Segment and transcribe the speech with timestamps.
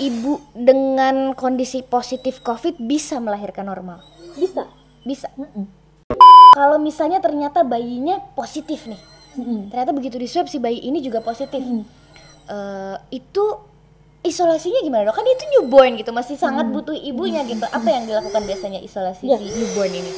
[0.00, 4.00] ibu dengan kondisi positif COVID bisa melahirkan normal?
[4.34, 4.64] Bisa.
[5.04, 5.28] Bisa.
[6.56, 8.98] Kalau misalnya ternyata bayinya positif nih,
[9.38, 9.70] Mm-mm.
[9.70, 11.84] ternyata begitu di swab si bayi ini juga positif, Mm.
[12.50, 13.44] Eh, itu
[14.26, 15.22] isolasinya gimana dok?
[15.22, 17.62] Kan itu newborn gitu, masih sangat butuh ibunya gitu.
[17.62, 19.38] Apa yang dilakukan biasanya isolasi Ya.
[19.38, 20.10] si newborn ini?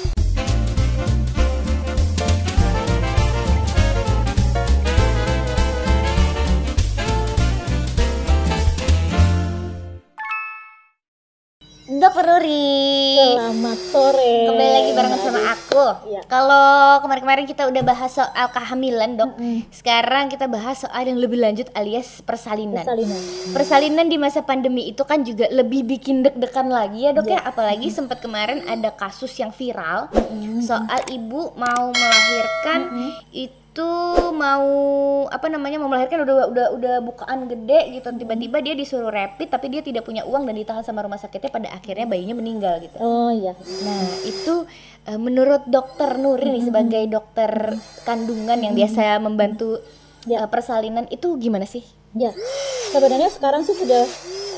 [12.02, 13.14] Dokter Nuri.
[13.14, 14.50] Selamat sore.
[14.50, 15.86] Kembali lagi barengan sama aku.
[16.10, 16.20] Iya.
[16.26, 19.38] Kalau kemarin-kemarin kita udah bahas soal kehamilan, Dok.
[19.38, 19.70] Mm-mm.
[19.70, 22.82] Sekarang kita bahas soal yang lebih lanjut alias persalinan.
[22.82, 23.20] Persalinan.
[23.54, 27.38] Persalinan di masa pandemi itu kan juga lebih bikin deg-degan lagi ya, Dok Iya.
[27.38, 27.40] ya.
[27.46, 30.10] Apalagi sempat kemarin ada kasus yang viral
[30.66, 32.80] soal ibu mau melahirkan
[33.30, 33.61] itu
[34.30, 34.68] mau
[35.26, 39.72] apa namanya mau melahirkan udah udah udah bukaan gede gitu tiba-tiba dia disuruh rapid tapi
[39.72, 43.32] dia tidak punya uang dan ditahan sama rumah sakitnya pada akhirnya bayinya meninggal gitu Oh
[43.32, 43.56] iya.
[43.56, 44.68] Nah, itu
[45.04, 49.80] eh, menurut dokter Nuri nih sebagai dokter kandungan yang biasa membantu
[50.22, 50.44] Ya.
[50.44, 51.82] eh, persalinan itu gimana sih?
[52.12, 52.30] Ya.
[52.92, 54.04] Sebenarnya sekarang sih sudah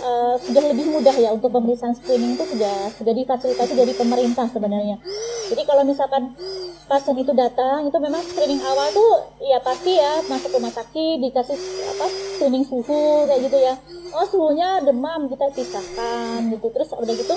[0.05, 5.01] eh, sudah lebih mudah ya untuk pemeriksaan screening itu sudah sudah difasilitasi dari pemerintah sebenarnya.
[5.49, 6.37] Jadi kalau misalkan
[6.85, 11.57] pasien itu datang itu memang screening awal tuh ya pasti ya masuk rumah sakit dikasih
[11.91, 13.75] apa screening suhu kayak gitu ya.
[14.13, 16.67] Oh suhunya demam kita pisahkan gitu.
[16.69, 17.35] Terus udah gitu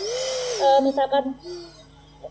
[0.62, 1.34] eh, misalkan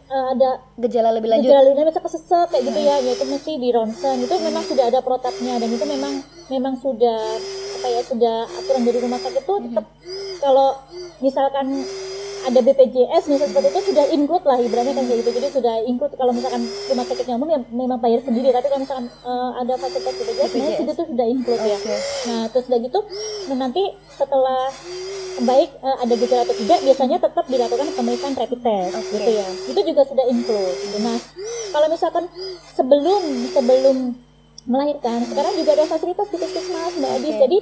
[0.07, 1.49] eh, ada Gejala lebih lanjut.
[1.49, 5.01] gejala lainnya bisa kesesek kayak gitu ya yaitu mesti di ronsen itu memang sudah ada
[5.03, 6.15] protapnya dan itu memang
[6.47, 7.41] memang sudah
[7.77, 9.85] apa ya sudah aturan dari rumah sakit itu tetap
[10.41, 10.69] kalau
[11.21, 11.85] misalkan
[12.47, 16.15] ada BPJS misalnya seperti itu sudah include lah ibaratnya kan kayak gitu jadi sudah include
[16.15, 20.15] kalau misalkan rumah sakitnya umum ya memang bayar sendiri tapi kalau misalkan eh, ada fasilitas
[20.15, 20.79] BPJS, BPJS.
[20.87, 21.97] itu sudah include ya Oke.
[22.31, 23.01] nah terus udah gitu
[23.51, 23.83] nah, nanti
[24.15, 24.63] setelah
[25.43, 29.11] baik eh, ada gejala atau tidak biasanya tetap dilakukan pemeriksaan rapid test Oke.
[29.19, 31.19] gitu ya itu juga sudah include nah
[31.75, 32.25] kalau misalkan
[32.79, 33.97] sebelum sebelum
[34.67, 35.23] melahirkan.
[35.23, 37.35] Sekarang juga ada fasilitas di puskesmas mbak Adis.
[37.37, 37.57] Jadi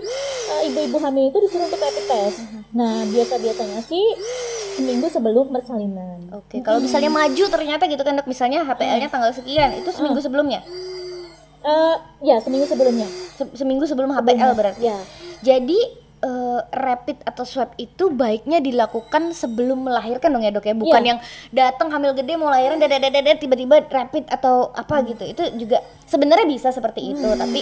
[0.50, 2.38] eh, ibu-ibu hamil itu disuruh untuk rapid test.
[2.70, 4.04] Nah biasa biasanya sih
[4.74, 6.18] seminggu sebelum persalinan.
[6.32, 10.66] Oke, kalau misalnya maju ternyata gitu kan dok, misalnya HPL-nya tanggal sekian, itu seminggu sebelumnya,
[11.62, 13.06] Eh, ya seminggu sebelumnya.
[13.32, 14.82] Se- seminggu sebelum HPL berarti.
[14.82, 14.98] ya.
[15.40, 21.02] Jadi eh, rapid atau swab itu baiknya dilakukan sebelum melahirkan dong ya dok ya, bukan
[21.04, 21.10] Iya.
[21.12, 21.18] yang
[21.52, 22.96] datang hamil gede mau lahiran dada
[23.36, 25.22] tiba-tiba rapid atau apa gitu.
[25.28, 27.60] Itu juga sebenarnya bisa seperti itu, tapi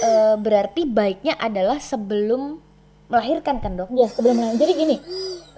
[0.00, 2.56] eh, berarti baiknya adalah sebelum
[3.10, 3.88] melahirkan kan dok?
[3.92, 4.62] Ya sebelum melahirkan.
[4.62, 4.96] Jadi gini,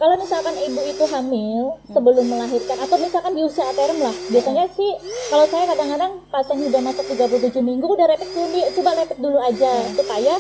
[0.01, 4.91] kalau misalkan ibu itu hamil sebelum melahirkan atau misalkan di usia term lah, biasanya sih
[5.31, 9.71] kalau saya kadang-kadang pasien udah masuk 37 minggu udah rapid dulu, coba rapid dulu aja
[9.95, 10.35] supaya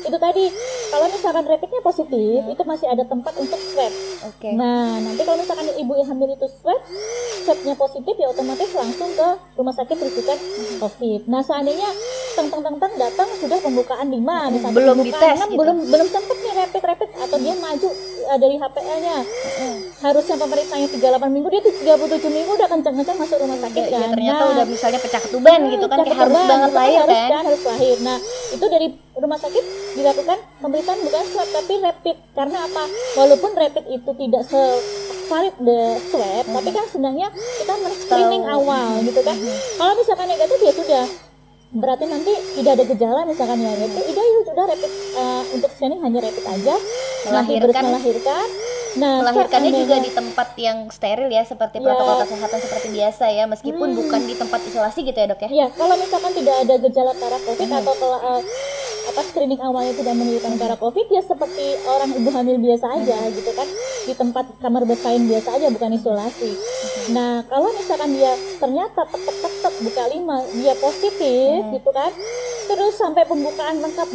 [0.00, 0.44] itu tadi
[0.88, 3.92] kalau misalkan rapidnya positif itu masih ada tempat untuk swab.
[4.24, 4.50] Oke.
[4.52, 6.80] Nah nanti kalau misalkan ibu yang hamil itu swab,
[7.42, 10.38] swabnya positif ya otomatis langsung ke rumah sakit rujukan
[10.78, 11.20] COVID.
[11.26, 11.90] Nah seandainya
[12.34, 14.14] teng teng teng teng datang sudah pembukaan 5
[14.48, 15.58] misalnya Belum dites enam, gitu.
[15.58, 17.88] belum belum sempet nih rapid rapid atau dia maju
[18.24, 19.16] uh, dari HPL-nya
[19.98, 24.10] harusnya pemeriksaannya 38 minggu dia tuh 37 minggu udah kencang-kencang masuk rumah sakit Ya, kan
[24.12, 27.42] ternyata Nah, udah misalnya pecah ketuban gitu kan, cakep harus banget, lahir harus kan?
[27.42, 28.86] harus lahir nah itu dari
[29.16, 29.64] rumah sakit
[29.98, 32.16] dilakukan pemeriksaan bukan swab tapi rapid.
[32.32, 32.84] Karena apa?
[33.18, 34.62] Walaupun rapid itu tidak se
[35.28, 39.36] valid the swab tapi kan sebenarnya kita screening awal gitu kan.
[39.76, 41.06] Kalau misalkan negatif ya sudah.
[41.68, 43.72] Berarti nanti tidak ada gejala misalkan ya.
[43.76, 46.74] Itu udah ya sudah rapid uh, untuk screening hanya rapid aja.
[47.28, 47.82] Nanti terus Melahirkan.
[47.92, 48.48] melahirkan
[48.96, 51.92] nah Melahirkannya juga di tempat yang steril ya, seperti Ya.
[51.92, 55.48] protokol kesehatan seperti biasa ya, meskipun bukan di tempat isolasi gitu ya dok ya?
[55.52, 58.40] Ya, kalau misalkan tidak ada gejala para COVID atau kalau uh,
[59.08, 63.50] apa screening awalnya tidak menunjukkan para COVID ya seperti orang ibu hamil biasa aja gitu
[63.56, 63.68] kan
[64.04, 66.52] di tempat kamar bersalin biasa aja bukan isolasi.
[67.12, 72.12] Nah, kalau misalkan dia ternyata tetap tetap buka lima dia positif gitu kan,
[72.68, 74.08] terus sampai pembukaan lengkap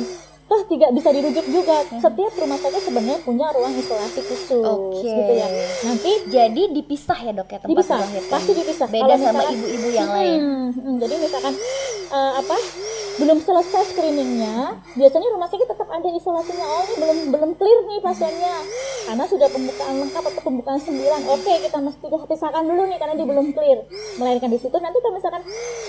[0.43, 1.81] toh tidak bisa dirujuk juga.
[1.97, 5.01] Setiap rumah sakit sebenarnya punya ruang isolasi khusus Oke.
[5.01, 5.47] gitu ya.
[5.87, 8.31] Nanti Jadi dipisah ya dok ya tempat dipisah, melahirkan?
[8.31, 8.87] pasti dipisah.
[8.91, 10.39] Beda Kalau sama ibu-ibu yang lain.
[10.39, 11.53] Hmm, hmm, jadi misalkan
[12.13, 12.55] eh, apa
[13.21, 16.65] belum selesai screeningnya, biasanya rumah sakit tetap ada isolasinya.
[16.65, 18.55] Oh ini belum belum clear nih pasiennya,
[19.05, 21.21] karena sudah pembukaan lengkap atau pembukaan sembilan.
[21.29, 23.79] Oke kita mesti pisahkan dulu nih karena dia belum clear
[24.17, 24.77] melahirkan di situ.
[24.81, 25.41] Nanti kalau misalkan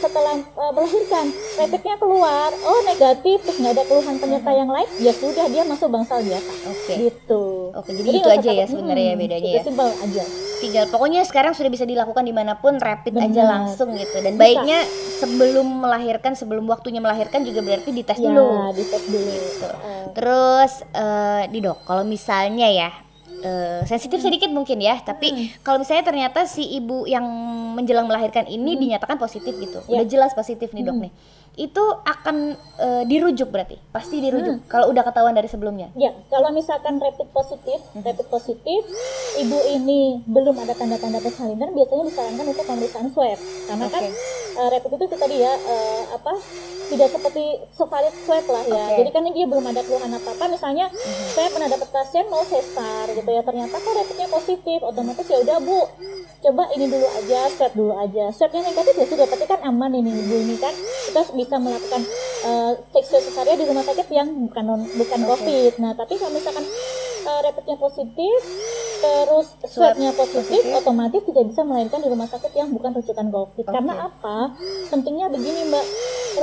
[0.03, 1.27] setelah eh, melahirkan
[1.57, 5.89] rapidnya keluar, oh negatif terus nggak ada keluhan penyerta yang lain, ya sudah dia masuk
[5.89, 6.53] bangsal biasa.
[6.69, 6.95] Oke.
[7.09, 7.45] Gitu.
[7.71, 9.63] Oke, jadi itu nggak aja usah ya sebenarnya ya Hmm, bedanya ya.
[9.63, 10.25] Simpel aja.
[10.55, 13.49] Tinggal pokoknya sekarang sudah bisa dilakukan di mana pun rapid aja Benar.
[13.51, 14.17] langsung gitu.
[14.17, 14.41] Dan Bisa.
[14.41, 14.79] baiknya
[15.15, 18.73] sebelum melahirkan, sebelum waktunya melahirkan juga berarti dites Ya, dulu.
[18.73, 19.29] dites dulu.
[19.31, 19.69] Gitu.
[19.69, 22.91] Eh, Terus eh di dok, kalau misalnya ya
[23.45, 24.97] eh, sensitif sedikit mungkin ya.
[24.99, 27.23] Tapi kalau misalnya ternyata si ibu yang
[27.77, 30.01] menjelang melahirkan ini dinyatakan positif gitu, Ya.
[30.01, 31.13] udah jelas positif nih dok nih,
[31.55, 34.65] itu akan eh, dirujuk berarti, pasti dirujuk.
[34.67, 35.91] Kalau udah ketahuan dari sebelumnya.
[35.95, 38.81] Ya, kalau misalkan rapid positif, rapid positif,
[39.37, 43.39] ibu ini belum ada tanda-tanda persalinan, biasanya disarankan untuk pemeriksaan swab.
[43.69, 44.03] Karena kan
[44.55, 46.39] Eh, rapid itu, tadi ya eh, apa
[46.85, 48.87] tidak seperti sevalid swab lah ya.
[48.87, 48.97] Oke.
[49.03, 50.47] Jadi kan dia belum ada keluhan apa-apa.
[50.47, 50.87] Misalnya
[51.35, 55.59] saya pernah dapat pasien mau sesar gitu ya, ternyata kok rapidnya positif, otomatis ya udah
[55.59, 55.81] bu,
[56.45, 58.31] coba ini dulu aja, swab dulu aja.
[58.31, 60.75] Swabnya negatif ya sudah, berarti kan aman ini ibu ini kan
[61.11, 62.03] kita bisa melakukan
[62.47, 65.29] eh, cek swab cesarea di rumah sakit yang bukan non- bukan Oke.
[65.35, 65.73] covid.
[65.83, 66.63] Nah tapi kalau misalkan
[67.25, 68.39] eh, rapidnya positif,
[69.01, 70.79] terus Swab swabnya positif, positif.
[70.79, 73.65] otomatis tidak bisa melahirkan di rumah sakit yang bukan rujukan covid.
[73.65, 73.75] Oke.
[73.75, 74.39] Karena apa?
[74.93, 75.87] Pentingnya begini mbak,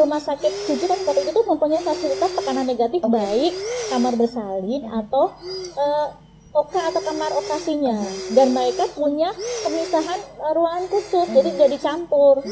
[0.01, 3.13] rumah sakit rujukan covid itu mempunyai fasilitas tekanan negatif Oke.
[3.13, 3.54] baik
[3.94, 5.31] kamar bersalin atau
[5.78, 6.07] eh,
[6.51, 7.95] OK atau kamar operasinya
[8.36, 9.31] dan mereka punya
[9.63, 12.44] pemisahan eh, ruangan khusus jadi jadi campur.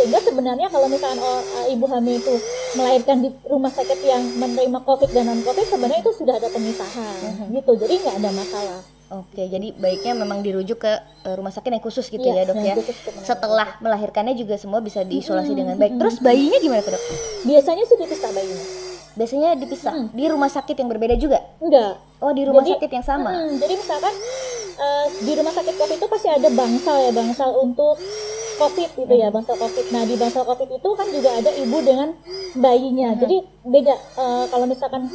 [0.00, 2.34] Sehingga sebenarnya kalau misalkan oh, eh, ibu hamil itu
[2.80, 7.52] melahirkan di rumah sakit yang menerima covid dan non covid sebenarnya itu sudah ada pemisahan
[7.52, 7.72] gitu.
[7.76, 8.80] Jadi nggak ada masalah.
[9.12, 10.92] Oke, jadi baiknya memang dirujuk ke
[11.28, 12.74] eh, rumah sakit yang khusus gitu Iya, ya dok ya.
[13.20, 16.00] Setelah melahirkannya juga semua bisa diisolasi dengan baik.
[16.00, 17.04] Terus bayinya gimana tuh dok?
[17.42, 18.81] biasanya sih dipisah bayinya
[19.12, 21.38] Biasanya dipisah di rumah sakit yang berbeda juga.
[21.58, 23.30] enggak Oh di rumah Jadi- sakit yang sama.
[23.30, 24.14] Hmm, jadi misalkan
[24.72, 27.98] eh, di rumah sakit COVID itu pasti ada bangsal ya, bangsal untuk
[28.62, 29.86] COVID gitu ya, bangsal COVID.
[29.90, 32.08] Nah di bangsal COVID itu kan juga ada ibu dengan
[32.54, 33.18] bayinya.
[33.18, 33.36] Jadi
[33.66, 35.08] beda Eh, kalau misalkan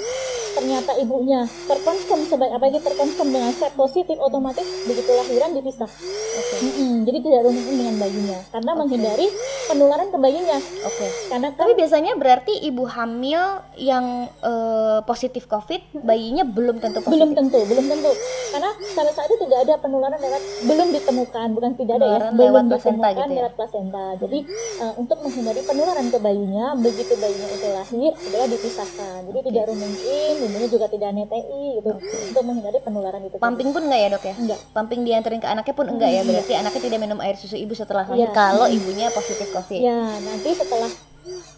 [0.57, 5.85] ternyata ibunya terkonfirm sebagai apalagi terkonfirm dengan swab positif, otomatis begitu lahiran dipisah.
[5.85, 6.55] Oke.
[6.65, 9.27] Mm-mm, jadi tidak rumit dengan bayinya, karena menghindari
[9.69, 10.57] penularan ke bayinya.
[10.81, 11.07] Oke.
[11.29, 13.41] Karena kan Tapi biasanya berarti ibu hamil
[13.77, 17.13] yang eh, positif COVID, bayinya belum tentu positif.
[17.13, 18.11] belum tentu belum tentu
[18.47, 22.31] karena sampai saat itu tidak ada penularan lewat belum ditemukan bukan tidak ada ya Penularan
[22.33, 23.37] belum lewat ditemukan gitu ya?
[23.38, 24.39] Lewat plasenta jadi
[24.78, 30.34] eh, untuk menghindari penularan ke bayinya begitu bayinya itu lahir adalah dipisahkan jadi tidak mungkin
[30.39, 31.92] ibunya juga tidak NTI gitu
[32.28, 34.36] untuk menghindari penularan itu Pumping pun enggak ya dok ya?
[34.36, 36.22] enggak Pumping dianterin ke anaknya pun enggak ya?
[36.22, 38.34] Berarti anaknya tidak minum air susu ibu setelah lahir Iya.
[38.34, 39.80] kalau ibunya positif COVID.
[39.80, 40.90] ya nanti setelah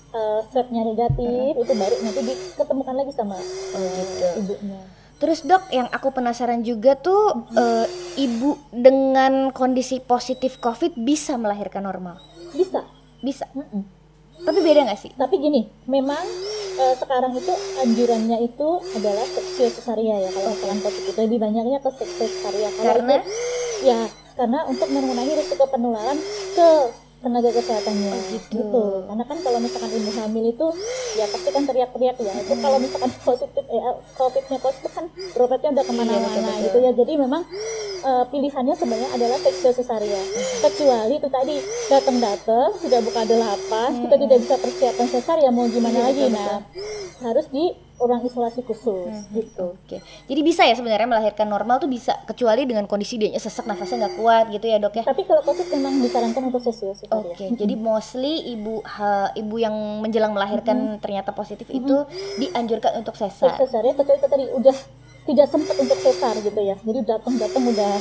[0.10, 4.28] eh, swabnya negatif itu baru nanti diketemukan lagi sama Oh gitu.
[4.42, 4.80] ibunya
[5.19, 7.86] Terus dok, yang aku penasaran juga tuh eh,
[8.18, 12.18] ibu dengan kondisi positif COVID bisa melahirkan normal?
[12.50, 12.81] bisa
[13.19, 13.45] Bisa.
[13.51, 13.83] Mm-mm.
[14.39, 15.12] Tapi beda nggak sih?
[15.13, 16.24] tapi gini memang
[16.80, 21.89] eh, sekarang itu anjurannya itu adalah seksio cesaria ya kalau misalkan positif lebih banyaknya ke
[21.92, 23.30] seksio cesaria Karena itu,
[23.83, 24.00] ya
[24.33, 26.15] karena untuk mengurangi risiko penularan
[26.56, 26.69] ke
[27.19, 28.83] tenaga kesehatannya Oh, gitu.
[29.04, 30.68] karena kan kalau misalkan ibu hamil itu
[31.12, 32.34] ya pasti kan teriak-teriak ya.
[32.36, 33.82] Itu kalau misalkan positif eh,
[34.14, 36.92] covidnya positif kan berobatnya udah ke mana-mana Iya, gitu ya.
[36.94, 37.42] Jadi memang
[38.02, 40.22] eh, pilihannya sebenarnya adalah seksio cesaria
[40.60, 41.56] kecuali itu tadi
[41.90, 46.62] datang-datang sudah buka delapan kita tidak bisa persiapan sesar ya mau gimana Iya, lagi nah
[47.22, 47.68] harus di
[48.00, 49.76] orang isolasi khusus gitu.
[49.76, 50.00] Oke.
[50.00, 54.16] Jadi bisa ya sebenarnya melahirkan normal tuh bisa kecuali dengan kondisi dia sesak nafasnya nggak
[54.16, 55.04] kuat gitu ya dok ya?
[55.04, 59.76] tapi kalau covid memang disarankan untuk seksio cesaria Oke, jadi mostly ibu ha- ibu yang
[60.00, 61.96] menjelang melahirkan ternyata positif itu
[62.38, 63.56] dianjurkan untuk sesar.
[63.56, 64.75] Cesaria kecuali itu tadi udah
[65.25, 67.94] tidak sempat untuk sesar gitu ya jadi datang-datang udah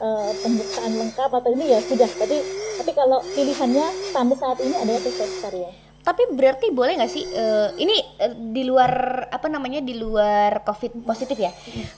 [0.00, 2.40] eh, pemeriksaan lengkap atau ini ya sudah tapi
[2.74, 7.68] tapi kalau pilihannya sampai saat ini adalah seksio cesaria Tapi berarti boleh nggak sih eh,
[7.76, 8.92] ini eh, di luar
[9.28, 11.48] apa namanya di luar COVID positif ya?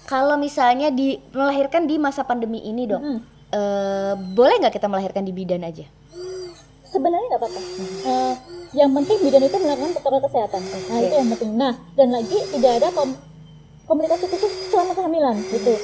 [0.07, 3.19] Kalau misalnya di melahirkan di masa pandemi ini dong, Mm.
[3.50, 5.87] eh, boleh nggak kita melahirkan di bidan aja?
[6.87, 7.61] sebenarnya nggak apa-apa
[8.07, 8.35] Eh,
[8.76, 10.61] yang penting bidan itu melakukan protokol kesehatan.
[10.87, 11.50] Nah itu yang penting.
[11.54, 13.16] Nah dan lagi tidak ada kom-
[13.85, 15.75] komunikasi khusus selama kehamilan gitu.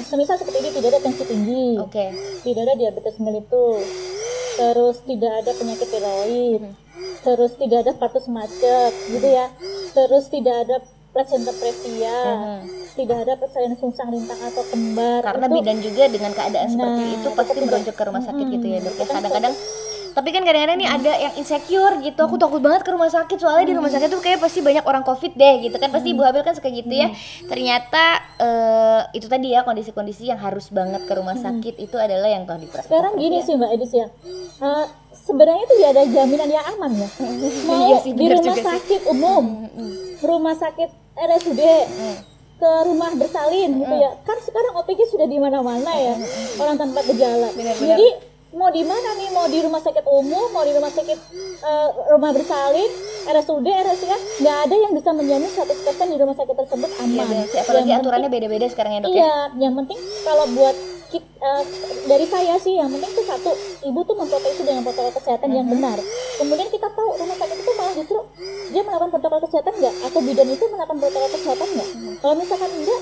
[0.00, 1.66] Semisal seperti ini tidak ada tensi tinggi.
[1.76, 2.06] Oke.
[2.40, 3.84] tidak ada diabetes mellitus.
[4.54, 6.62] Terus tidak ada penyakit tiroid.
[7.20, 9.46] Terus tidak ada patus macet gitu ya.
[9.92, 10.76] Terus tidak ada
[11.10, 12.18] placenta previa.
[12.26, 12.60] Mhm.
[12.90, 15.22] tidak ada persalinan sungsang lintang atau kembar.
[15.22, 18.46] Karena Itu- bidan juga dengan keadaan seperti Nah, itu itu pasti merujuk ke rumah sakit
[18.50, 18.98] gitu ya dok ya.
[18.98, 19.54] kan Kadang-kadang
[20.18, 22.18] tapi kan kadang-kadang nih ada yang insecure gitu.
[22.18, 23.38] Aku takut banget ke rumah sakit.
[23.38, 25.88] Soalnya di rumah sakit tuh kayak pasti banyak orang covid deh gitu kan.
[25.88, 27.14] Pasti ibu hamil kan suka gitu ya.
[27.46, 28.04] Ternyata
[28.36, 32.58] eh, itu tadi ya kondisi-kondisi yang harus banget ke rumah sakit itu adalah yang telah
[32.58, 32.90] diperhatikan.
[32.90, 34.06] sekarang gini sih mbak Edis ya.
[34.58, 37.08] Eh, sebenarnya itu ya ada jaminan yang aman ya.
[37.70, 38.66] Mau Iya sih, di benar rumah juga sih.
[38.66, 39.44] sakit umum
[40.18, 41.62] rumah sakit RSUD
[42.58, 44.10] ke rumah bersalin gitu ya.
[44.26, 46.18] Kan sekarang OPG sudah di mana-mana ya.
[46.58, 47.54] Orang tanpa gejala.
[47.54, 48.08] Jadi
[48.58, 49.28] mau di mana nih?
[49.30, 50.50] Mau di rumah sakit umum?
[50.50, 51.18] Mau di rumah sakit
[51.62, 52.90] eh, rumah bersalin?
[53.28, 54.12] RSUD RSUD
[54.42, 55.68] nggak ada yang bisa menjamin 100%
[56.08, 57.58] di rumah sakit tersebut Iya, aman benar sih.
[57.60, 59.14] apalagi Yang aturannya beda-beda sekarang ya dok ya?
[59.14, 60.76] Iya, yang penting kalau buat
[61.12, 61.62] eh,
[62.08, 63.50] dari saya sih yang penting tuh satu
[63.84, 66.00] ibu tuh memproteksi dengan protokol kesehatan yang benar.
[66.40, 68.18] Kemudian kita tahu rumah sakit itu malah justru
[68.72, 69.94] dia melakukan protokol kesehatan nggak?
[70.08, 71.88] Atau bidan itu melakukan protokol kesehatan nggak?
[72.18, 73.00] Kalau misalkan enggak,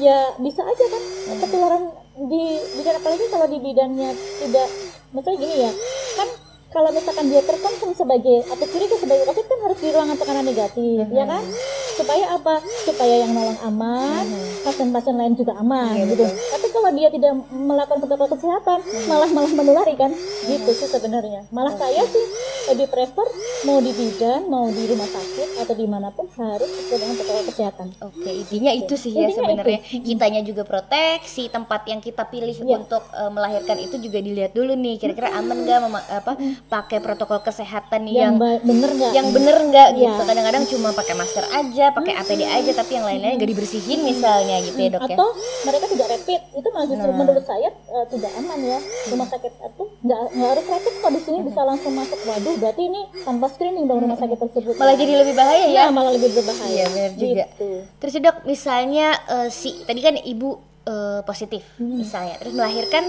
[0.00, 1.02] ya bisa aja kan
[1.44, 1.82] ketularan
[2.18, 2.44] di
[2.80, 4.10] bidan apalagi kalau di bidannya
[4.42, 4.68] tidak,
[5.12, 5.72] misalnya gini ya,
[6.16, 6.28] kan
[6.68, 11.04] kalau misalkan dia terkonfirm sebagai atau curiga sebagai COVID kan harus di ruangan tekanan negatif,
[11.08, 11.42] ya kan?
[11.98, 12.54] Supaya apa?
[12.80, 14.24] Supaya yang nolong aman,
[14.62, 16.22] pasien-pasien lain juga aman, Iya, gitu.
[16.22, 16.30] betul.
[16.48, 20.14] Tapi kalau dia tidak melakukan protokol kesehatan, malah malah menulari kan?
[20.44, 21.50] Gitu sih sebenarnya.
[21.50, 22.24] Malah saya sih
[22.68, 23.26] lebih prefer
[23.64, 27.44] mau di bidan, mau di rumah sakit atau di mana pun harus sesuai dengan protokol
[27.44, 27.86] kesehatan.
[28.00, 29.80] Oke, intinya itu sih ya sebenarnya.
[29.82, 32.78] Kitanya juga proteksi, tempat yang kita pilih Iya.
[32.78, 36.32] untuk eh, melahirkan itu juga dilihat dulu nih, kira-kira aman nggak mema- apa
[36.68, 39.12] pakai protokol kesehatan Yang, yang bener nggak?
[39.12, 40.12] yang bener nggak Iya.
[40.12, 40.22] gitu.
[40.24, 44.78] Kadang-kadang cuma pakai masker aja, pakai APD aja, tapi yang lain-lain nggak dibersihin misalnya gitu
[44.78, 45.14] ya dok ya.
[45.14, 45.28] atau
[45.62, 47.16] mereka tidak rapid itu justru Nah.
[47.16, 48.78] menurut saya eh, tidak aman ya
[49.08, 52.82] rumah sakit itu nggak nggak harus rapid kok di sini bisa langsung masuk waduh berarti
[52.84, 55.82] ini tanpa screening dong rumah sakit tersebut Malah jadi lebih bahaya ya.
[55.82, 57.44] ya malah lebih berbahaya Iya benar juga.
[57.48, 57.70] Gitu.
[57.98, 60.48] Terus ya, dok, misalnya eh, si tadi kan ibu
[60.84, 63.04] eh, positif misalnya, terus melahirkan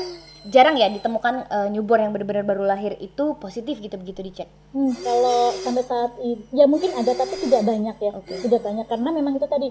[0.47, 4.47] jarang ya ditemukan eh, newborn yang benar-benar baru lahir itu positif gitu begitu dicek.
[4.71, 8.39] Hmm, kalau sampai saat ini ya mungkin ada tapi tidak banyak ya Oke.
[8.39, 9.67] tidak banyak karena memang itu tadi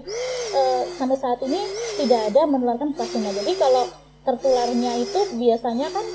[0.53, 1.61] eh, sampai saat ini
[1.97, 3.87] tidak ada menularkan pasiennya jadi kalau
[4.29, 6.05] tertularnya itu biasanya kan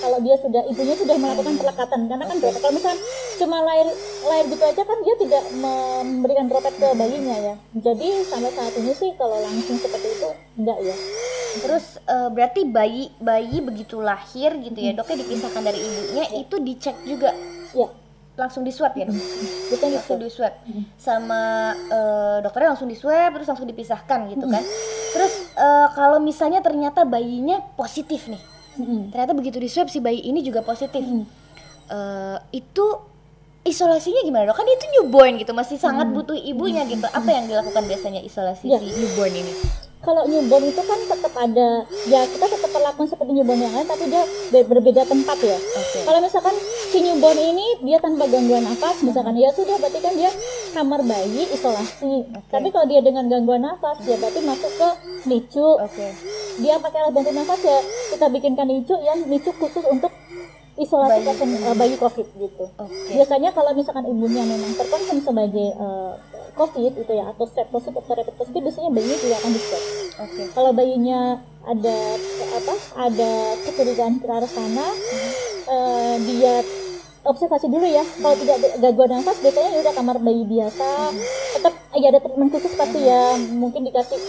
[0.00, 3.00] kalau dia sudah ibunya sudah melakukan pelekatan karena kan droplet kalau misalnya
[3.36, 3.88] cuma lahir
[4.26, 7.54] lahir gitu aja kan dia tidak memberikan droplet ke bayinya ya.
[7.76, 10.96] Jadi sampai saat ini sih kalau langsung seperti itu enggak ya.
[11.60, 16.96] Terus eh, berarti bayi bayi begitu lahir gitu ya doknya dipisahkan dari ibunya itu dicek
[17.04, 17.36] juga?
[17.76, 17.99] Ya
[18.40, 19.14] langsung di swab ya dok?
[19.68, 20.54] biasanya langsung di swab
[20.96, 21.40] sama
[21.76, 24.64] eh, dokternya langsung di swab terus langsung dipisahkan gitu kan.
[25.12, 28.40] Terus eh, kalau misalnya ternyata bayinya positif nih,
[29.12, 31.04] ternyata begitu di swab si bayi ini juga positif,
[31.90, 32.86] Eh, itu
[33.60, 34.56] isolasinya gimana dok?
[34.56, 37.02] Kan itu newborn gitu masih sangat butuh ibunya gitu.
[37.04, 38.78] Apa yang dilakukan biasanya isolasi Ya.
[38.78, 39.52] si newborn ini?
[40.00, 44.08] Kalau newborn itu kan tetap ada ya kita tetap perlakuan seperti newborn yang lain tapi
[44.08, 46.00] dia ber- berbeda tempat ya Oke.
[46.08, 46.56] kalau misalkan
[46.88, 50.32] si newborn ini dia tanpa gangguan nafas misalkan ya sudah berarti kan dia
[50.72, 54.88] kamar bayi isolasi tapi kalau dia dengan gangguan nafas dia berarti masuk ke
[55.28, 56.08] NICU Oke.
[56.64, 57.78] dia pakai alat bantu nafas ya
[58.16, 60.12] kita bikinkan NICU yang NICU khusus untuk
[60.80, 61.28] isolasi Bayi.
[61.28, 62.64] pasien eh, bayi COVID gitu.
[62.80, 63.12] Oke.
[63.12, 66.12] biasanya kalau misalkan ibunya memang terkonfirm sebagai eh,
[66.56, 69.84] COVID itu ya atau swab positif atau rapid positif biasanya bayinya juga akan di swab.
[70.20, 70.42] Oke.
[70.56, 71.20] kalau bayinya
[71.68, 71.98] ada
[72.56, 73.32] apa ada
[73.68, 74.86] kecurigaan ke arah sana
[75.68, 76.54] eh, dia
[77.20, 78.00] observasi dulu ya.
[78.00, 80.88] Kalau tidak ada gangguan nafas biasanya ya udah kamar bayi biasa.
[81.56, 83.36] Tetap ya ada treatment khusus pasti ya.
[83.36, 84.20] Mungkin dikasih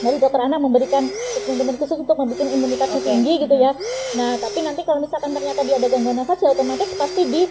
[0.00, 1.04] dari dokter anak memberikan
[1.44, 3.08] treatment khusus untuk membuat imunitasnya Oke.
[3.08, 3.72] tinggi gitu ya.
[4.16, 7.42] Nah tapi nanti kalau misalkan ternyata dia ada gangguan nafas ya otomatis pasti di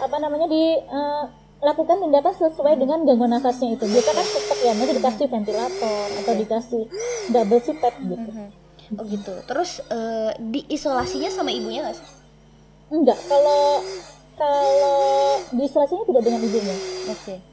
[0.00, 1.24] apa namanya di eh,
[1.60, 3.84] lakukan tindakan sesuai dengan gangguan nafasnya itu.
[3.84, 6.82] Biasa kan sesek ya nanti dikasih ventilator atau dikasih
[7.34, 8.30] double CPAP gitu.
[8.98, 9.34] Oh gitu.
[9.46, 12.08] Terus eh, diisolasinya sama ibunya nggak sih?
[12.90, 13.18] enggak.
[13.30, 13.82] Kalau
[14.34, 14.98] kalau
[15.52, 16.76] di isolasinya tidak dengan ibunya.
[17.12, 17.49] Oke.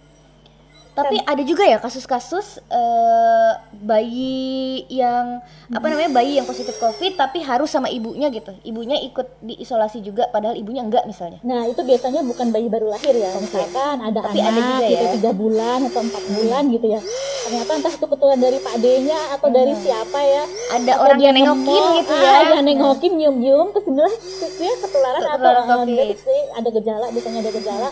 [0.97, 4.47] Tapi ada juga ya kasus-kasus eh, bayi
[4.89, 5.39] yang
[5.69, 8.49] apa namanya bayi yang positif COVID tapi harus sama ibunya gitu.
[8.63, 11.37] Ibunya ikut diisolasi juga padahal ibunya enggak misalnya.
[11.43, 13.45] nah itu biasanya bukan bayi baru lahir ya Oke.
[13.45, 15.11] misalkan ada Tapi anak ada juga gitu ya.
[15.13, 17.01] tiga bulan atau empat bulan gitu ya
[17.43, 21.35] ternyata entah itu kebetulan dari pak D-nya atau dari siapa ya Ada Atau orang yang
[21.35, 22.33] nengokin gitu ah, ya.
[22.51, 24.17] yang nengokin nyium-nyium terus sebenarnya
[24.57, 26.45] dia ketularan atau Ketularan eh, COVID.
[26.57, 27.89] ada gejala biasanya ada gejala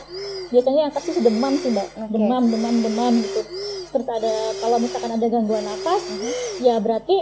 [0.47, 2.09] biasanya yang pasti demam sih mbak Oke.
[2.11, 3.41] demam demam demam gitu
[3.87, 6.31] terus ada kalau misalkan ada gangguan nafas Mhm.
[6.61, 7.17] ya berarti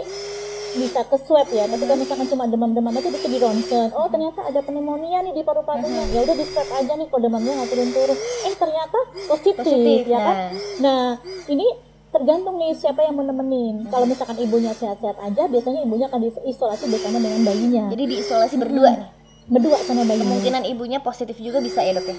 [0.74, 4.42] bisa ke swab ya tapi kalau misalkan cuma demam-demam aja bisa di ronsen oh ternyata
[4.42, 6.10] ada pneumonia nih di paru-parunya Mhm.
[6.10, 10.18] ya udah di swab aja nih kalau demamnya nggak turun-turun eh ternyata positif, Positif, ya
[10.18, 10.50] kan nah.
[10.80, 11.02] nah
[11.46, 11.66] ini
[12.10, 16.84] tergantung nih siapa yang mau nemenin kalau misalkan ibunya sehat-sehat aja biasanya ibunya akan diisolasi
[16.88, 19.08] bersama dengan bayinya Jadi diisolasi berdua nih.
[19.46, 22.16] berdua sama bayinya Kemungkinan ibunya positif juga bisa ya dok ya.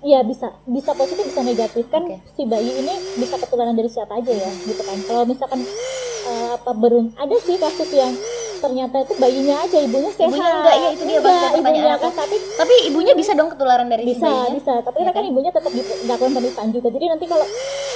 [0.00, 2.24] Iya bisa, bisa positif bisa negatif kan Oke.
[2.26, 4.96] si bayi ini bisa ketularan dari siapa aja ya gitu kan.
[5.04, 5.60] Kalau misalkan
[6.24, 8.16] eh, apa berun ada sih kasus yang
[8.60, 10.28] ternyata itu bayinya aja ibunya sehat.
[10.28, 14.04] Ibunya enggak, ya, itu dia Enggak, ibunya kan tapi Tapi ibunya bisa dong ketularan dari
[14.04, 14.52] si bisa bayinya.
[14.52, 15.30] bisa tapi Iya kan kan?
[15.32, 17.46] ibunya tetap dilakukan pemeriksaan juga jadi nanti kalau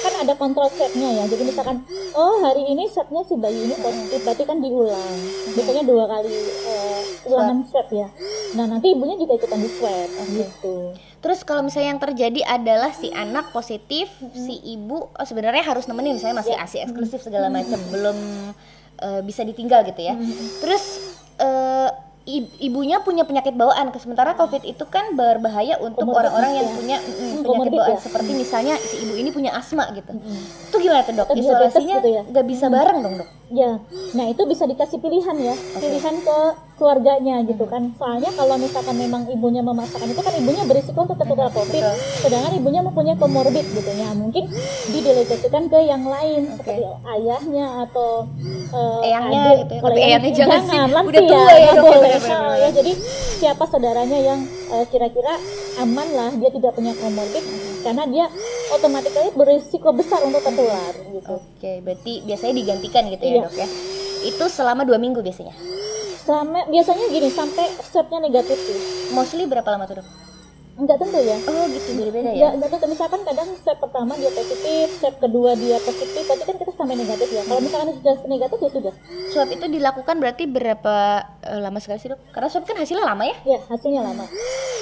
[0.01, 1.77] kan ada kontrol setnya ya jadi misalkan
[2.13, 5.17] oh hari ini setnya si bayi ini positif berarti kan diulang
[5.53, 6.33] biasanya dua kali
[6.65, 8.09] eh, ulangan swab ya.
[8.53, 10.93] Nah nanti ibunya juga ikutan di swab gitu.
[11.25, 16.13] Terus kalau misalnya yang terjadi adalah si anak positif, si ibu oh, sebenarnya harus nemenin
[16.13, 16.61] misalnya masih Ya.
[16.61, 18.17] ASI eksklusif segala macam, belum
[19.01, 20.13] eh, bisa ditinggal gitu ya.
[20.61, 20.83] Terus
[22.25, 26.73] i- ibunya punya penyakit bawaan, sementara COVID itu kan berbahaya untuk orang-orang yang ya.
[26.73, 28.01] punya mm, Hmm, penyakit bawaan ya.
[28.01, 30.09] seperti misalnya si ibu ini punya asma gitu.
[30.09, 30.41] Mm.
[30.69, 31.27] Itu gimana tuh dok?
[31.31, 32.21] Diabetes Isolasinya gitu ya?
[32.25, 33.29] nggak bisa bareng dong dok?
[33.45, 33.77] Ya,
[34.11, 36.37] nah itu bisa dikasih pilihan ya, pilihan ke
[36.75, 37.93] keluarganya gitu kan.
[37.93, 41.95] Soalnya kalau misalkan memang ibunya memasakkan itu kan ibunya berisiko untuk tertular COVID, betul.
[42.19, 44.11] sedangkan ibunya mempunyai komorbid gitu ya.
[44.11, 44.49] Mungkin
[44.89, 46.57] didelegasikan ke yang lain Oke.
[46.57, 48.25] seperti ayahnya atau
[49.05, 49.57] Eyangnya adik.
[49.61, 49.81] gitu ya.
[49.85, 51.83] Kalau eyang- eyangnya jangan sih, udah tua ya, nggak dok.
[51.85, 52.01] boleh.
[52.01, 52.33] Bener-bener.
[52.35, 52.91] Ah, ya, jadi
[53.37, 54.39] siapa saudaranya yang
[54.73, 55.33] eh, kira-kira
[55.79, 57.45] aman lah, dia tidak punya komorbid
[57.85, 58.25] karena dia
[58.75, 61.31] otomatis berisiko besar untuk tertular gitu.
[61.31, 63.43] Oke, berarti biasanya digantikan gitu ya Iya.
[63.45, 63.67] dok ya?
[64.25, 65.53] Itu selama dua minggu biasanya.
[66.19, 68.77] Sama biasanya gini sampai swabnya negatif sih.
[69.11, 70.07] Mostly berapa lama tuh dok?
[70.75, 71.37] Enggak tentu ya.
[71.47, 72.51] Oh gitu beda-beda ya?
[72.51, 72.85] Enggak, tentu.
[72.91, 77.27] Misalkan kadang swab pertama dia positif, swab kedua dia positif, berarti kan kita sampai negatif
[77.31, 77.43] ya.
[77.47, 78.93] Kalau misalkan sudah negatif ya sudah.
[79.31, 80.95] Swab itu dilakukan berarti berapa
[81.47, 82.19] eh, lama sekali sih dok?
[82.35, 83.35] Karena swab kan hasilnya lama ya?
[83.47, 84.25] Ya, hasilnya lama.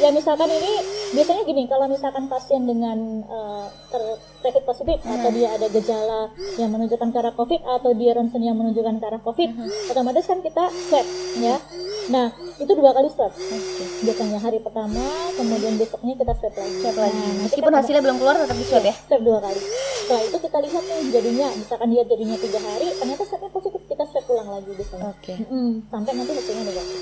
[0.01, 0.71] Ya misalkan ini
[1.13, 2.97] biasanya gini, kalau misalkan pasien dengan
[3.29, 8.41] eh, terjangkit positif atau dia ada gejala yang menunjukkan ke arah COVID atau dia ronsen
[8.41, 9.49] yang menunjukkan ke arah COVID,
[9.93, 11.05] otomatis kan kita swab
[11.37, 11.61] ya.
[12.09, 13.31] Nah, itu dua kali swab.
[14.03, 14.99] Biasanya hari pertama,
[15.39, 16.75] kemudian besoknya kita swab lagi.
[16.79, 17.19] Swab lagi.
[17.19, 18.95] Nah, Meskipun hasilnya belum keluar tetap di swab ya?
[18.97, 19.59] swab dua kali.
[19.99, 24.03] Setelah itu kita lihat nih jadinya, misalkan dia jadinya tiga hari, ternyata swabnya positif, kita
[24.05, 25.03] swab ulang lagi biasanya.
[25.09, 25.33] Oke.
[25.43, 27.01] Mm, sampai nanti hasilnya negatif.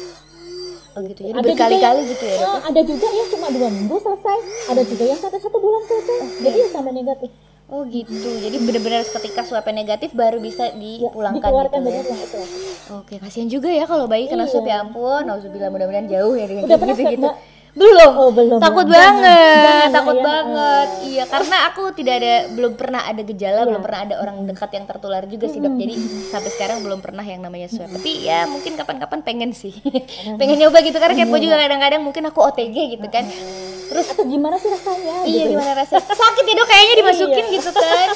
[0.91, 1.21] Oh gitu.
[1.23, 2.49] Jadi juga berkali-kali yang- gitu ya dok?
[2.49, 6.17] Ah, ada juga yang cuma dua minggu selesai, ada juga yang sampai satu bulan selesai.
[6.41, 7.31] Jadi ya sampai negatif.
[7.65, 8.11] Oh gitu.
[8.37, 12.03] Jadi benar-benar ketika swabnya negatif baru bisa Ya, dipulangkan gitu ya?
[12.03, 12.59] ruang isolasi.
[12.91, 14.75] Oke, kasihan juga ya kalau bayi kena swab Iya.
[14.75, 15.23] ya ampun.
[15.23, 17.23] Nauzubillah mudah-mudahan jauh ya dengan Udah swab, gitu-gitu.
[17.23, 17.35] Mbak?
[17.71, 18.11] Belum.
[18.13, 18.59] Oh, belum.
[18.59, 19.15] Takut Jangan.
[19.15, 20.23] banget, Jangan, takut ya.
[20.23, 20.87] banget.
[21.01, 23.67] Iya, karena aku tidak ada belum pernah ada gejala, Iya.
[23.67, 25.73] belum pernah ada orang dekat yang tertular juga sih, Dok.
[25.73, 25.93] Jadi
[26.27, 27.87] sampai sekarang belum pernah yang namanya swab.
[27.87, 29.71] Tapi ya mungkin kapan-kapan pengen sih.
[30.39, 33.23] pengen nyoba gitu karena kepo juga kadang-kadang mungkin aku OTG gitu kan.
[33.87, 35.15] Terus Atau gimana sih rasanya?
[35.23, 35.51] Iya gitu.
[35.51, 37.53] gimana rasanya Sakit ya dok kayaknya dimasukin Iya.
[37.53, 38.07] gitu kan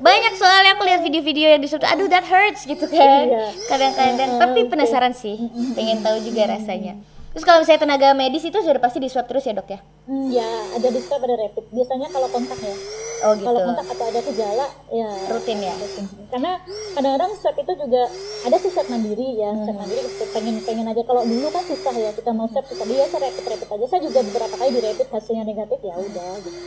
[0.00, 3.52] Banyak soalnya aku lihat video-video yang disuruh Aduh that hurts gitu kan Iya.
[3.68, 5.36] Kadang-kadang Tapi penasaran sih
[5.76, 6.96] Pengen tahu juga rasanya
[7.32, 9.78] Terus kalau misalnya tenaga medis itu sudah pasti di swab terus ya dok ya?
[10.08, 11.64] Hmm, ya, ada di swab ada rapid.
[11.70, 12.74] Biasanya kalau kontak ya.
[13.18, 15.74] Oh gitu Kalau kontak atau ada gejala ya Rutin ya?
[15.74, 16.04] rutin.
[16.28, 16.52] Karena
[16.92, 18.02] kadang-kadang swab itu juga
[18.44, 19.80] ada sih swab mandiri ya, swab Hmm.
[19.80, 23.04] mandiri gitu, pengen pengen aja kalau dulu kan susah ya kita mau swab susah dia
[23.06, 23.84] saya rapid rapid aja.
[23.88, 26.58] Saya juga beberapa kali di rapid hasilnya negatif ya udah gitu.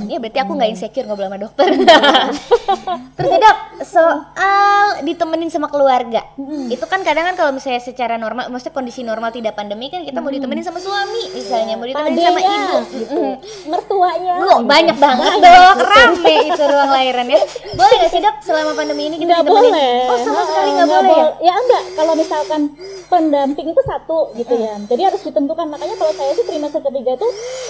[0.00, 1.66] Iya berarti aku nggak insecure ngobrol sama dokter
[3.16, 6.22] Terus ya dok Soal ditemenin sama keluarga
[6.70, 10.22] Itu kan kadang kan kalau misalnya secara normal Maksudnya kondisi normal tidak pandemi kan Kita
[10.22, 13.18] mau ditemenin sama suami misalnya Mau ditemenin sama Adenya, ibu gitu.
[13.18, 13.34] Mm-mm.
[13.66, 14.34] Mertuanya.
[14.38, 14.54] Gitu.
[14.64, 15.74] banyak banget dok.
[15.90, 17.40] Rame itu ruang lahiran ya.
[17.74, 18.34] Boleh gak sih dok?
[18.42, 19.94] Selama pandemi ini kita nggak boleh.
[20.10, 21.28] Oh sama sekali nggak boleh ya?
[21.50, 21.82] ya enggak.
[21.98, 22.60] Kalau misalkan
[23.06, 24.74] pendamping itu satu gitu ya.
[24.86, 25.66] Jadi harus ditentukan.
[25.70, 27.28] Makanya kalau saya sih trimester ketiga itu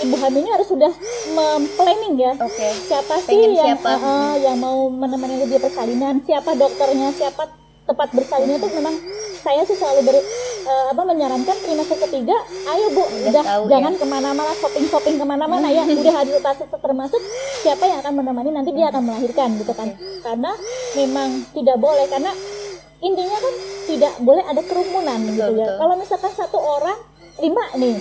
[0.08, 0.92] ibu hamilnya harus sudah
[1.32, 2.32] memplanning ya.
[2.40, 2.68] Oke.
[2.86, 3.92] siapa sih Pengen yang siapa?
[4.00, 6.20] ah, yang mau menemani dia persalinan?
[6.24, 7.12] Siapa dokternya?
[7.14, 7.59] Siapa
[7.90, 8.94] tempat bersalinnya itu memang
[9.40, 12.36] saya sih selalu ber, eh, apa menyarankan trimester ketiga
[12.70, 13.98] ayo bu Udah udah, tahu jangan ya.
[13.98, 15.82] ke mana-mana shopping shopping ke mana-mana ya.
[16.00, 17.20] Udah hadir tas termasuk
[17.66, 19.90] siapa yang akan menemani nanti dia akan melahirkan gitu kan.
[20.22, 20.54] Karena
[20.94, 22.30] memang tidak boleh karena
[23.00, 23.54] intinya kan
[23.88, 25.66] tidak boleh ada kerumunan gitu ya.
[25.66, 25.76] betul.
[25.80, 26.98] kalau misalkan satu orang
[27.40, 27.96] lima nih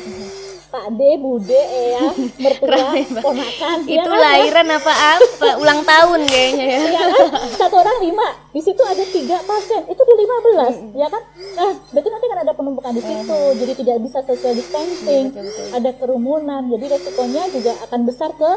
[0.69, 4.21] Pak D, Bude, Eyang, mertua, ponakan, ya Itu kan?
[4.21, 5.47] lahiran apa apa?
[5.58, 6.79] Ulang tahun kayaknya ya.
[6.86, 7.25] ya kan?
[7.51, 11.23] Satu orang lima, di situ ada tiga pasien, itu di lima belas, ya kan?
[11.55, 15.43] Nah, berarti nanti kan ada penumpukan di situ, jadi tidak bisa social distancing, Iya, betul,
[15.43, 15.65] betul.
[15.73, 18.51] ada kerumunan, jadi resikonya juga akan besar ke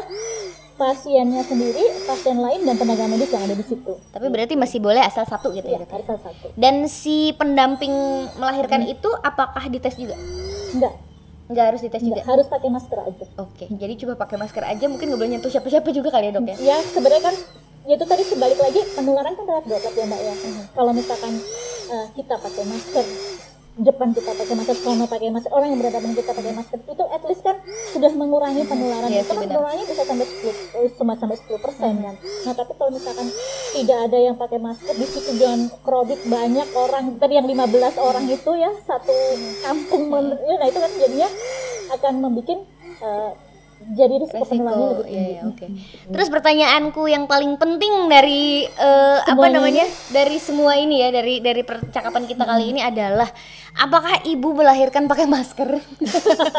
[0.73, 3.93] pasiennya sendiri, pasien lain dan tenaga medis yang ada di situ.
[4.07, 5.89] Tapi berarti masih boleh asal satu gitu ya Ya, dok?
[5.91, 6.47] harus salah satu.
[6.53, 7.93] Dan si pendamping
[8.35, 10.17] melahirkan itu apakah dites juga?
[10.73, 10.93] Enggak,
[11.45, 12.21] Nggak harus dites juga?
[12.23, 13.25] harus pakai masker aja.
[13.37, 16.45] Oke, jadi coba pakai masker aja mungkin nggak boleh nyentuh siapa-siapa juga kali ya dok
[16.45, 16.55] ya?
[16.57, 17.35] ya sebenarnya kan
[17.83, 20.63] ya itu tadi sebalik lagi penularan kan lewat droplet ya mbak ya Mhm.
[20.71, 21.33] kalau misalkan
[21.85, 23.05] eh, kita pakai masker
[23.73, 26.77] depan kita pakai masker sono pakai masker orang yang berhadapan kita pakai masker.
[26.85, 27.57] Itu at least kan
[27.89, 29.09] sudah mengurangi penularan.
[29.09, 32.15] Iya itu kan penularannya bisa sampai 10 eh, cuma sampai 10 persen kan.
[32.19, 33.27] Nah tapi kalau misalkan
[33.73, 38.25] tidak ada yang pakai masker di situ jangan crowded banyak orang tadi yang 15 orang
[38.29, 39.15] itu ya satu
[39.65, 41.29] kampung men- ya, nah itu kan jadinya
[41.97, 42.59] akan membuat
[43.01, 43.31] eh,
[43.91, 45.33] jadi risiko, penularannya lebih iya, tinggi.
[45.35, 45.65] iya, oke.
[46.15, 49.83] Terus pertanyaanku yang paling penting dari eh, apa namanya?
[50.09, 53.27] Dari semua ini ya dari dari percakapan kita kali ini adalah
[53.75, 55.69] apakah ibu melahirkan pakai masker?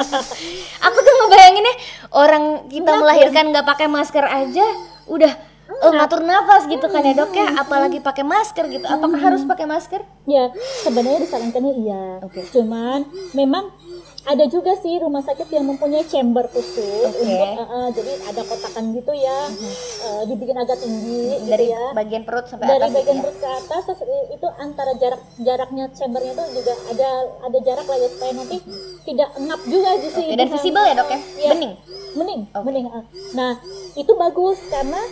[0.87, 1.75] Aku tuh ngebayanginnya
[2.13, 4.67] orang kita melahirkan nggak pakai masker aja
[5.09, 5.33] udah
[5.69, 7.49] eh, ngatur nafas gitu kan ya dok ya?
[7.57, 8.85] Apalagi pakai masker gitu.
[8.85, 10.05] Apakah harus pakai masker?
[10.29, 10.53] Ya,
[10.85, 12.05] sebenarnya disarankannya iya.
[12.21, 12.45] Oke.
[12.53, 13.73] Cuman memang
[14.25, 17.21] ada juga sih rumah sakit yang mempunyai chamber khusus Oke.
[17.21, 19.39] untuk eh, eh, jadi ada kotakan gitu ya,
[20.01, 21.85] eh, dibikin agak tinggi dari gitu ya.
[21.93, 23.23] bagian perut sampai Dari atas gitu bagian ya?
[23.23, 23.85] perut ke atas
[24.31, 27.11] itu antara jarak jaraknya chambernya itu juga ada
[27.43, 28.57] ada jarak lah ya supaya nanti
[29.05, 30.27] tidak ngap juga di sini.
[30.27, 31.51] Oke, dan visible ya dok ya Iya.
[31.53, 31.75] bening
[32.15, 32.63] Mending, Oke.
[32.63, 32.87] mending.
[32.89, 33.03] ah.
[33.35, 33.53] Nah,
[33.93, 35.03] itu bagus karena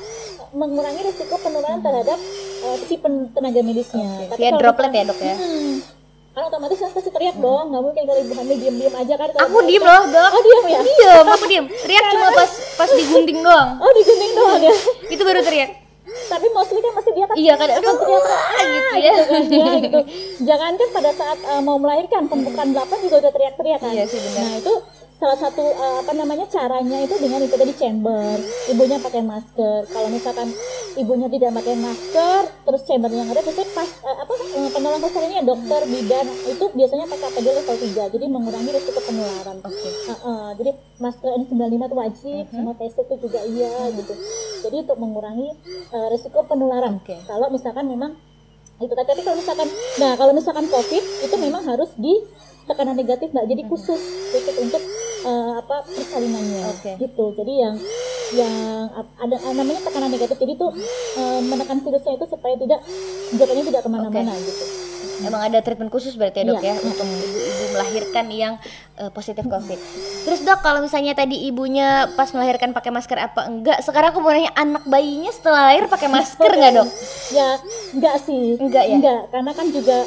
[0.53, 2.14] mengurangi risiko penularan terhadap
[2.62, 2.94] eh, si
[3.29, 4.31] tenaga medisnya.
[4.31, 5.75] Tapi via kalau droplet misalnya- ya dok ya Hmm.
[6.33, 9.29] Kan otomatis kan pasti teriak dong, nggak mungkin kalau ibu hamil diem-diem aja kan.
[9.37, 10.81] aku diem loh dok Oh diem ya?
[10.81, 14.73] diem aku diem teriak cuma pas pas digunting doang Oh digunting doang ya.
[15.12, 15.71] itu baru teriak
[16.03, 19.66] Tapi mostly kan masih dia kan iya kan aduh teriak ah, gitu ya kan dia
[19.85, 20.01] gitu.
[20.42, 23.92] Jangan kan pada saat uh, mau melahirkan pembukaan 8 juga udah teriak-teriak kan.
[23.92, 24.40] Iya sih, benar.
[24.40, 24.75] Nah itu
[25.23, 29.87] salah satu uh, apa namanya caranya itu dengan itu tadi chamber, ibunya pakai masker.
[29.87, 30.51] Kalau misalkan
[30.99, 35.47] ibunya tidak pakai masker, terus chambernya nggak ada, biasanya pas uh, apa uh, penolong pesertanya
[35.47, 39.57] dokter bidan itu biasanya pakai APD level 3 jadi mengurangi risiko penularan.
[39.63, 42.55] oke Uh, uh, jadi masker N95 itu wajib, Mhm.
[42.59, 44.15] sama tes itu juga iya gitu.
[44.67, 45.55] Jadi untuk mengurangi
[45.95, 46.99] uh, risiko penularan.
[46.99, 47.15] Oke.
[47.31, 48.19] Kalau misalkan memang
[48.83, 49.69] itu tadi tapi kalau misalkan
[50.03, 52.19] nah kalau misalkan covid itu memang harus di
[52.67, 54.01] tekanan negatif mbak jadi khusus
[54.35, 54.83] khusus untuk
[55.25, 56.63] uh, apa persalinannya.
[56.73, 56.91] Oke.
[56.99, 57.25] gitu.
[57.39, 57.75] Jadi yang
[58.33, 58.55] yang
[58.97, 60.37] ada uh, namanya tekanan negatif.
[60.39, 60.71] Jadi tuh
[61.19, 62.81] uh, menekan virusnya itu supaya tidak
[63.37, 64.65] jatuhnya tidak ke mana-mana gitu.
[65.23, 66.75] Emang ada treatment khusus berarti ya dok Iya.
[66.75, 68.55] ya untuk ibu-ibu melahirkan yang
[68.99, 69.79] eh, positif covid.
[70.27, 73.79] Terus dok kalau misalnya tadi ibunya pas melahirkan pakai masker apa enggak?
[73.87, 76.89] Sekarang aku mau nanya anak bayinya setelah lahir pakai masker nggak dok?
[77.31, 77.49] ya
[77.95, 78.59] enggak sih.
[78.59, 78.95] Enggak ya?
[78.99, 79.99] enggak karena kan juga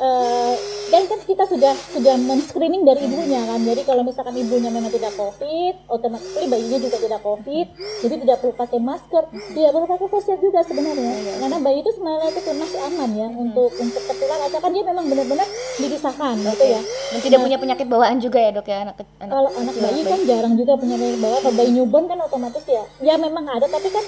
[0.00, 0.52] eh,
[0.92, 3.60] dan kan kita sudah sudah men-screening dari ibunya kan.
[3.64, 7.66] Jadi kalau misalkan ibunya memang tidak covid otomatis bayinya juga tidak covid
[8.04, 9.24] jadi tidak perlu pakai masker.
[9.32, 11.40] Tidak perlu pakai face shield juga sebenarnya.
[11.40, 15.48] Karena bayi itu sebenarnya itu masih aman ya untuk untuk tertular asalkan dia memang benar-benar
[15.80, 16.80] dipisahkan gitu ya.
[16.84, 20.20] Dan tidak punya penyakit bawaan juga ya dok ya anak anak kalau anak bayi kan
[20.28, 21.40] jarang juga punya penyakit bawaan.
[21.40, 23.66] Kalau bayi newborn kan otomatis ya ya memang ada.
[23.66, 24.04] Tapi kan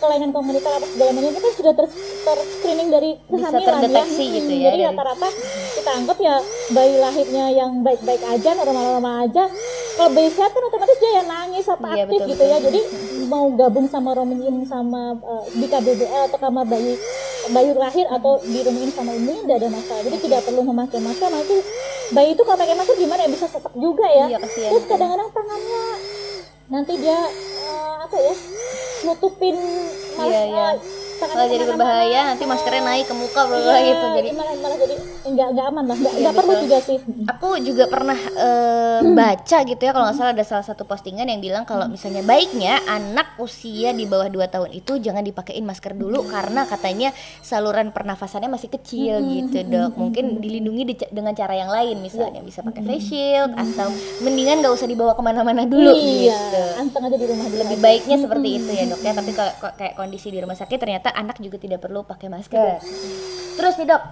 [0.00, 1.86] kelainan komunitas apa segala macam itu kan sudah ter,
[2.58, 5.28] screening dari Bisa kehamilan terdeteksi ya gitu Hmm, ya, jadi rata-rata
[5.74, 6.36] kita anggap ya.
[6.70, 9.44] Bayi lahirnya yang baik-baik aja normal-normal aja.
[9.94, 12.56] Kalau bayi sehat kan otomatis dia yang nangis apa Iya, aktif betul, gitu ya.
[12.56, 12.66] betul.
[12.66, 12.80] jadi
[13.24, 16.98] mau gabung sama romin sama eh, di KBBL atau kamar bayi
[17.46, 20.02] bayi lahir atau di romin sama ibunya tidak ada masalah.
[20.02, 21.56] Jadi tidak perlu memakai masker nanti
[22.10, 23.30] bayi itu kalau pakai masker gimana ya?
[23.30, 24.26] Bisa sesak juga ya.
[24.28, 24.70] Iya, kasihan.
[24.70, 25.82] terus kadang-kadang tangannya
[26.66, 27.20] nanti dia
[27.60, 28.34] eh, apa ya
[29.04, 29.56] nutupin
[30.14, 30.66] malah, Iya, iya.
[30.66, 30.74] eh,
[31.26, 34.06] malah jadi berbahaya nanti maskernya naik ke muka bla bla Iya, gitu.
[34.14, 35.96] Jadi malah, malah jadi enggak enggak aman lah.
[35.96, 36.62] Enggak, Iya, enggak perlu betul.
[36.62, 36.96] juga sih.
[37.26, 41.40] Aku juga pernah eh, baca gitu ya kalau nggak salah ada salah satu postingan yang
[41.40, 46.24] bilang kalau misalnya baiknya anak usia di bawah 2 tahun itu jangan dipakein masker dulu
[46.24, 47.10] karena katanya
[47.40, 49.94] saluran pernafasannya masih kecil gitu dok.
[49.94, 53.88] mungkin dilindungi di- dengan cara yang lain misalnya bisa pakai face shield atau
[54.20, 56.62] mendingan nggak usah dibawa ke mana-mana dulu iya gitu.
[56.78, 59.12] anteng aja di rumah lebih baiknya seperti itu ya dok ya.
[59.12, 62.82] tapi kalau kayak kondisi di rumah sakit ternyata anak juga tidak perlu pakai masker
[63.54, 64.02] terus nih dok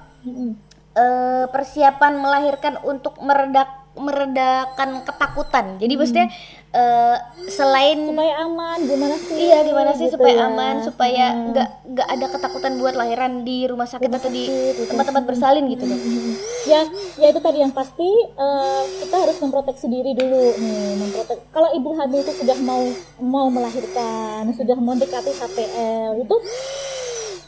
[0.92, 6.32] eh, persiapan melahirkan untuk meredak meredakan ketakutan jadi maksudnya
[6.72, 10.48] eh, selain supaya aman gimana sih iya gimana sih Gitu supaya ya.
[10.48, 11.52] aman supaya Hmm.
[11.52, 14.82] nggak nggak ada ketakutan buat lahiran di rumah sakit Rumah atau di sakit, gitu.
[14.88, 16.32] tempat-tempat bersalin gitu Mhm.
[16.64, 16.80] ya
[17.18, 21.92] ya itu tadi yang pasti eh, kita harus memproteksi diri dulu nih memprotek kalau ibu
[21.92, 22.80] hamil itu sudah mau
[23.18, 26.36] mau melahirkan sudah mendekati HPL itu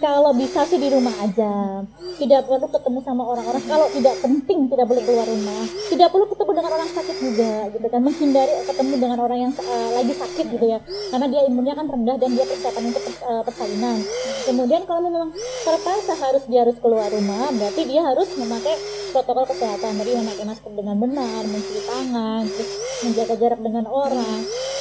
[0.03, 1.83] kalau bisa sih di rumah aja.
[2.19, 3.63] Tidak perlu ketemu sama orang-orang.
[3.67, 5.63] Kalau tidak penting tidak boleh keluar rumah.
[5.91, 8.01] Tidak perlu ketemu dengan orang sakit juga gitu kan.
[8.03, 10.79] Menghindari ketemu dengan orang yang eh, lagi sakit gitu ya.
[10.85, 13.99] Karena dia imunnya kan rendah dan dia persiapan untuk eh, persalinan.
[14.45, 15.31] Kemudian kalau memang
[15.63, 18.75] terpaksa harus dia harus keluar rumah berarti dia harus memakai
[19.15, 19.95] protokol kesehatan.
[20.03, 22.71] Jadi memakai masker dengan benar mencuci tangan terus
[23.07, 24.41] menjaga jarak dengan orang.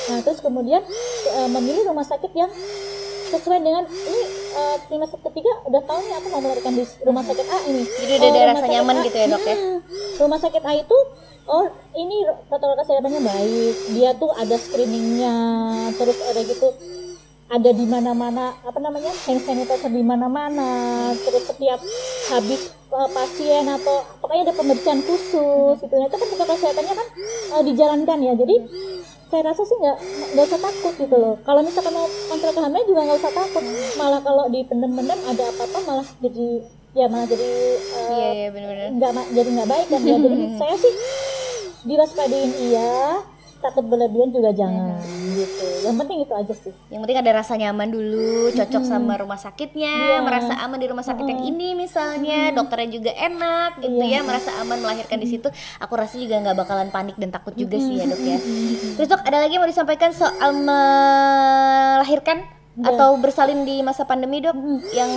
[0.10, 0.82] Nah terus kemudian
[1.30, 2.50] eh, memilih rumah sakit yang
[3.34, 4.23] sesuai dengan ini
[4.88, 7.84] trimester ketiga udah tahu nih aku mau melahirkan di rumah sakit A ini.
[7.86, 9.56] Jadi udah ada rumah rasa nyaman A, gitu ya, Dok, ya?
[10.22, 10.98] rumah sakit A itu
[11.44, 11.66] oh
[11.98, 13.76] ini protokol kesehatannya baik.
[13.98, 15.36] Dia tuh ada screeningnya
[15.98, 16.68] terus ada gitu
[17.54, 20.72] ada di mana-mana apa namanya hand sanitizer di mana-mana.
[21.18, 21.80] Terus setiap
[22.34, 25.94] habis eh, pasien atau pokoknya ada pemeriksaan khusus gitu.
[25.94, 27.08] Nah, itu kan protokol kesehatannya kan
[27.54, 28.34] eh, dijalankan ya.
[28.34, 28.56] Jadi
[29.26, 29.98] saya rasa sih nggak
[30.30, 31.36] nggak usah takut gitu loh.
[31.40, 33.64] Kalau misalkan mau kontrol kehamilan juga nggak usah takut.
[33.94, 36.48] Malah kalau dipendem-pendem ada apa-apa malah jadi
[36.94, 38.88] ya malah jadi eh, Iya iya benar-benar.
[38.94, 40.38] nggak ma- jadi nggak baik kan ya jadi.
[40.60, 40.94] Saya sih
[41.84, 42.94] diwaspadain iya
[43.64, 45.00] takut berlebihan juga jangan.
[45.34, 45.88] Gitu.
[45.88, 46.74] Yang penting itu aja sih.
[46.92, 50.20] Yang penting ada rasa nyaman dulu, cocok sama rumah sakitnya, Iya.
[50.22, 54.84] merasa aman di rumah sakit yang ini misalnya, dokternya juga enak gitu ya, merasa aman
[54.84, 55.48] melahirkan di situ.
[55.80, 58.38] Aku rasa juga nggak bakalan panik dan takut juga sih ya dok ya.
[59.00, 64.58] Terus dok ada lagi yang mau disampaikan soal melahirkan atau bersalin di masa pandemi dok,
[64.98, 65.10] yang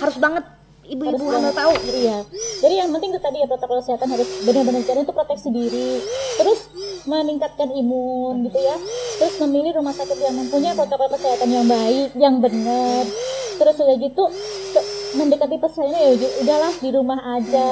[0.00, 0.42] harus banget
[0.92, 1.98] ibu-ibu hamil tahu gitu.
[2.04, 2.18] Iya.
[2.60, 5.90] Jadi yang penting itu tadi ya protokol kesehatan harus benar-benar jalan untuk proteksi diri.
[6.36, 6.60] Terus
[7.08, 8.76] meningkatkan imun gitu ya.
[9.18, 13.04] Terus memilih rumah sakit yang mempunyai protokol kesehatan yang baik, yang benar.
[13.56, 14.24] Terus udah gitu
[15.12, 17.68] mendekati persalinan ya udah- udahlah di rumah aja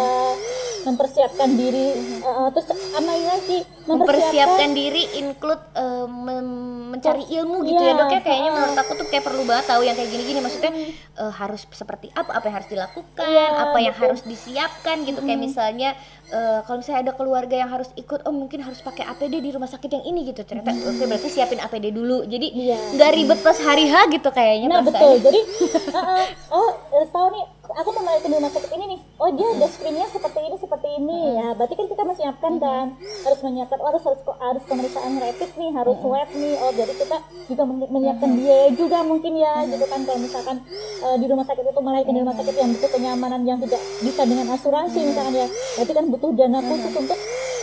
[0.82, 1.86] mempersiapkan diri
[2.20, 3.58] Eh, eh, terus ini lagi?
[3.84, 5.62] Mempersiapkan diri include
[6.06, 8.20] mem- mencari ilmu gitu ya Iya, dok ya.
[8.20, 10.38] Kayaknya menurut aku tuh kayak perlu banget tahu yang kayak gini-gini.
[10.38, 10.72] Maksudnya
[11.16, 14.04] eh, harus seperti apa apa yang harus dilakukan Iya, apa yang betul.
[14.06, 15.20] harus disiapkan gitu.
[15.20, 15.90] Kayak misalnya
[16.28, 19.66] eh, kalau misalnya ada keluarga yang harus ikut oh mungkin harus pakai APD di rumah
[19.66, 20.42] sakit yang ini gitu.
[20.42, 22.22] Ternyata oke berarti siapin APD dulu.
[22.24, 22.78] Jadi Iya.
[22.94, 25.40] nggak ribet pas hari H gitu kayaknya Nah betul, jadi
[25.98, 27.44] uh, uh, oh tahu nih,
[27.76, 29.00] aku mau melahirkan di rumah sakit ini nih.
[29.20, 31.48] Oh dia ada screeningnya seperti ini seperti ini ya.
[31.54, 35.96] Berarti kan kita menyiapkan kan, harus menyiapkan oh, harus harus harus pemeriksaan rapid nih, harus
[36.02, 36.54] swab nih.
[36.58, 37.16] Oh jadi kita
[37.50, 40.56] juga men- menyiapkan biaya juga mungkin ya, gitu kan kalau misalkan
[41.04, 44.22] eh, di rumah sakit itu melahirkan di rumah sakit yang butuh kenyamanan yang tidak bisa
[44.26, 45.48] dengan asuransi misalkan ya.
[45.78, 47.18] Berarti kan butuh dana khusus untuk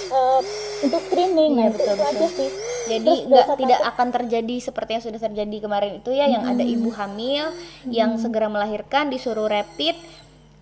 [0.10, 0.42] eh,
[0.84, 1.52] untuk screening.
[1.54, 2.38] Iya, Nah itu, betul, itu aja betul.
[2.38, 2.50] sih.
[2.88, 3.92] Jadi nggak tidak takut.
[3.92, 7.52] akan terjadi seperti yang sudah terjadi kemarin itu ya, yang ada ibu hamil
[7.92, 10.00] yang segera melahirkan disuruh rapid,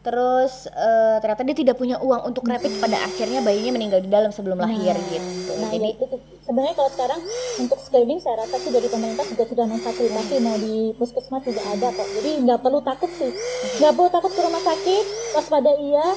[0.01, 4.33] terus eh, ternyata dia tidak punya uang untuk rapid, pada akhirnya bayinya meninggal di dalam
[4.33, 5.53] sebelum lahir gitu.
[5.57, 6.05] Nah, Jadi ya itu
[6.45, 7.21] sebenarnya kalau sekarang
[7.57, 11.89] untuk screening saya rasa sih dari pemerintah juga sudah memfasilitasi mau di puskesmas juga ada
[11.89, 12.05] kok.
[12.09, 13.33] Jadi nggak perlu takut sih,
[13.81, 16.07] nggak perlu takut ke rumah sakit, waspada iya,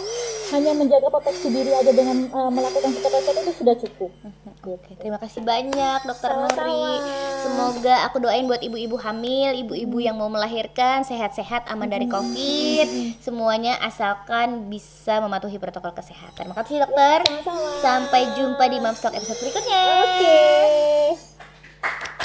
[0.53, 4.11] hanya menjaga proteksi diri aja dengan eh, melakukan kesehatan itu sudah cukup.
[4.69, 6.69] Oke, terima kasih banyak Dokter Sama-sama.
[6.69, 7.01] Nuri.
[7.41, 13.81] Semoga aku doain buat ibu-ibu hamil, ibu-ibu yang mau melahirkan sehat-sehat, aman dari COVID, semuanya
[13.81, 16.53] asalkan bisa mematuhi protokol kesehatan.
[16.53, 17.25] Makasih dokter.
[17.25, 17.81] Sama-sama.
[17.81, 19.83] Sampai jumpa di Mamstock episode berikutnya.
[20.05, 22.18] Oke.